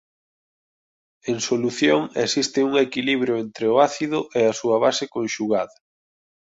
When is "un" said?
2.69-2.73